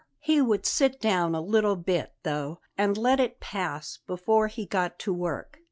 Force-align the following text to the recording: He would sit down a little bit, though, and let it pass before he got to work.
He 0.19 0.41
would 0.41 0.65
sit 0.65 0.99
down 0.99 1.35
a 1.35 1.41
little 1.41 1.75
bit, 1.75 2.11
though, 2.23 2.59
and 2.75 2.97
let 2.97 3.19
it 3.19 3.39
pass 3.39 3.99
before 4.07 4.47
he 4.47 4.65
got 4.65 4.97
to 4.97 5.13
work. 5.13 5.59